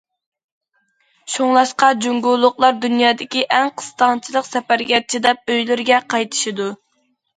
شۇڭلاشقا، 1.33 1.89
جۇڭگولۇقلار 2.05 2.79
دۇنيادىكى 2.85 3.45
ئەڭ 3.59 3.69
قىستاڭچىلىق 3.83 4.49
سەپەرگە 4.51 5.03
چىداپ، 5.15 5.49
ئۆيلىرىگە 5.57 6.01
قايتىشىدۇ. 6.15 6.67